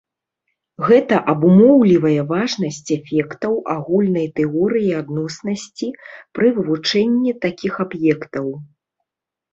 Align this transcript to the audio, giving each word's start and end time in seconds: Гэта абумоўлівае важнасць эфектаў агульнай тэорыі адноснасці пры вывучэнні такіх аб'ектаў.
Гэта 0.85 1.15
абумоўлівае 1.33 2.21
важнасць 2.31 2.89
эфектаў 2.97 3.53
агульнай 3.75 4.25
тэорыі 4.39 4.97
адноснасці 5.03 5.87
пры 6.39 6.47
вывучэнні 6.57 7.31
такіх 7.45 7.73
аб'ектаў. 7.87 8.47